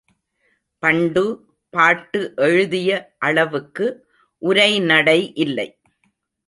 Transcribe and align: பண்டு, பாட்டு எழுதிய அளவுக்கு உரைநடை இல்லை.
பண்டு, 0.83 1.23
பாட்டு 1.69 2.33
எழுதிய 2.37 2.91
அளவுக்கு 3.19 3.87
உரைநடை 4.41 5.19
இல்லை. 5.35 5.69